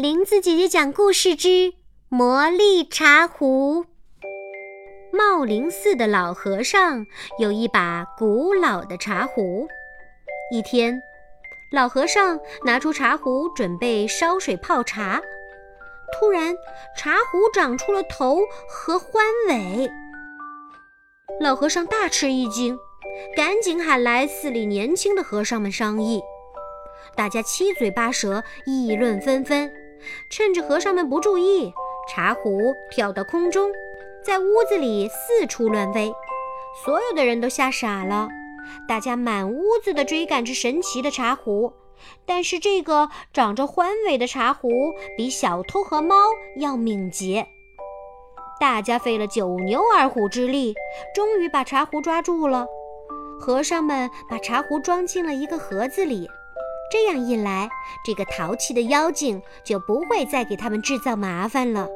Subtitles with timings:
[0.00, 1.74] 林子姐姐讲故事之
[2.08, 3.84] 魔力茶壶。
[5.12, 7.04] 茂林寺的老和尚
[7.38, 9.68] 有一把古老的茶壶。
[10.50, 11.02] 一天，
[11.70, 15.20] 老和尚拿出茶壶准备烧水泡茶，
[16.18, 16.56] 突然
[16.96, 18.38] 茶壶长出了头
[18.70, 19.86] 和欢尾。
[21.42, 22.78] 老和尚大吃一惊，
[23.36, 26.22] 赶紧喊来寺里年轻的和尚们商议。
[27.14, 29.70] 大家七嘴八舌，议论纷纷。
[30.28, 31.72] 趁着和尚们不注意，
[32.08, 33.70] 茶壶跳到空中，
[34.24, 36.12] 在屋子里四处乱飞。
[36.84, 38.28] 所有的人都吓傻了，
[38.88, 41.72] 大家满屋子的追赶着神奇的茶壶。
[42.24, 44.70] 但是这个长着欢尾的茶壶
[45.18, 46.16] 比小偷和猫
[46.56, 47.46] 要敏捷。
[48.58, 50.74] 大家费了九牛二虎之力，
[51.14, 52.66] 终于把茶壶抓住了。
[53.38, 56.28] 和尚们把茶壶装进了一个盒子里。
[56.90, 57.68] 这样一来，
[58.04, 61.88] 这个淘气的妖精就不会再给他们制造麻烦了。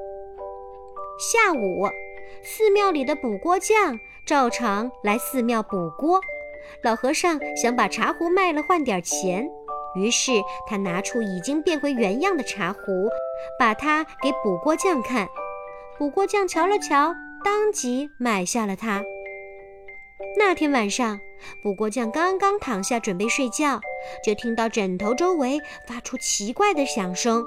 [1.19, 1.89] 下午，
[2.43, 6.21] 寺庙里的补锅匠照常来寺庙补锅。
[6.83, 9.47] 老和尚想把茶壶卖了换点钱，
[9.97, 10.33] 于是
[10.67, 13.09] 他拿出已经变回原样的茶壶，
[13.59, 15.29] 把它给补锅匠看。
[15.99, 19.03] 补锅匠瞧了瞧，当即买下了它。
[20.37, 21.21] 那天晚上，
[21.63, 23.81] 补锅匠刚刚躺下准备睡觉，
[24.25, 27.45] 就听到枕头周围发出奇怪的响声。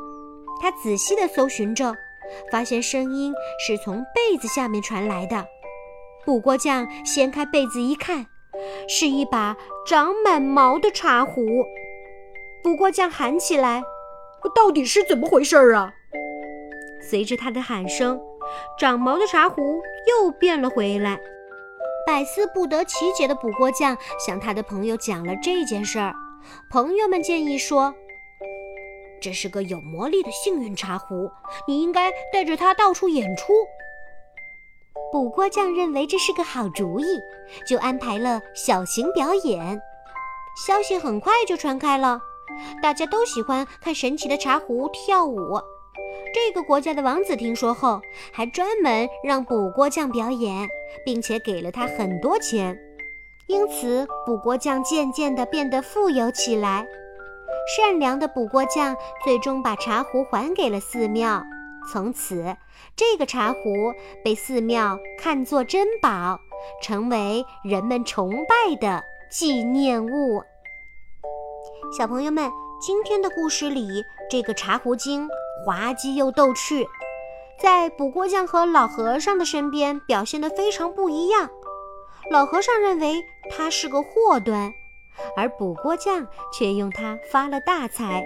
[0.61, 1.95] 他仔细地搜寻着，
[2.52, 3.33] 发现声音
[3.66, 5.45] 是从被子下面传来的。
[6.25, 8.25] 补锅匠掀开被子一看，
[8.89, 9.55] 是一把
[9.88, 11.41] 长满毛的茶壶。
[12.63, 13.81] 补锅匠喊起来
[14.55, 15.94] ：“到底是怎么回事啊？”
[17.09, 18.19] 随着他的喊声，
[18.78, 19.61] 长毛的茶壶
[20.08, 21.19] 又变了回来。
[22.05, 26.13] 百思不得其解的补锅匠向他的朋友讲了这件事儿，
[26.69, 27.93] 朋友们建议说
[29.21, 31.29] ：“这是个有魔力的幸运茶壶，
[31.67, 33.53] 你应该带着它到处演出。”
[35.11, 37.05] 补锅匠认为这是个好主意，
[37.66, 39.79] 就安排了小型表演。
[40.66, 42.19] 消息很快就传开了，
[42.81, 45.62] 大家都喜欢看神奇的茶壶跳舞。
[46.33, 48.01] 这个国家的王子听说后，
[48.33, 50.67] 还专门让补锅匠表演，
[51.06, 52.78] 并且给了他很多钱。
[53.47, 56.85] 因此，补锅匠渐渐地变得富有起来。
[57.75, 61.44] 善良的补锅匠最终把茶壶还给了寺庙。
[61.91, 62.56] 从此，
[62.96, 63.94] 这个茶壶
[64.24, 66.40] 被寺庙看作珍宝，
[66.81, 70.44] 成为人们崇拜的纪念物。
[71.97, 75.28] 小朋友们，今天的故事里，这个茶壶精。
[75.66, 76.88] 滑稽又逗趣，
[77.59, 81.50] 在补锅匠和老和尚的身边表现得非常不一样。
[82.29, 84.73] 老和尚认为他是个祸端，
[85.35, 88.25] 而补锅匠却用它发了大财。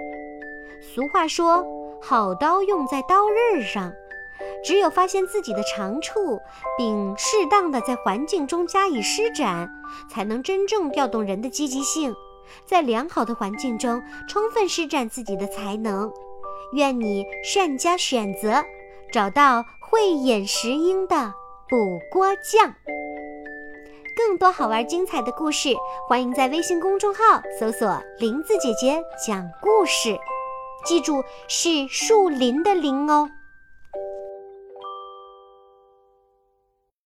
[0.82, 1.66] 俗话说
[2.02, 3.94] ：“好刀用在刀刃上。”
[4.66, 6.40] 只有发现自己的长处，
[6.78, 9.70] 并适当的在环境中加以施展，
[10.10, 12.14] 才能真正调动人的积极性，
[12.66, 16.12] 在良好的环境中充分施展自己的才能。
[16.74, 18.64] 愿你善加选择，
[19.12, 21.34] 找到慧眼识英的
[21.70, 22.74] 补锅匠。
[24.32, 25.76] 更多好玩精彩的故事，
[26.08, 27.20] 欢迎在微信公众号
[27.60, 30.18] 搜索“林子姐姐讲故事”，
[30.88, 33.30] 记住是树林的林哦。